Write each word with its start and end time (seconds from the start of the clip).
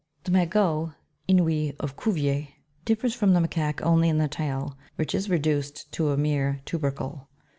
18. 0.23 0.23
The 0.23 0.31
MAGOT 0.39 0.95
(Inuus 1.29 1.75
of 1.79 1.95
Cuvier) 1.95 2.47
differs 2.85 3.13
from 3.13 3.33
the 3.33 3.39
Macaque 3.39 3.83
only 3.83 4.09
in 4.09 4.17
the 4.17 4.27
tail, 4.27 4.75
which 4.95 5.13
is 5.13 5.29
reduced 5.29 5.91
to 5.91 6.09
a 6.09 6.17
mere 6.17 6.59
tubercle. 6.65 7.27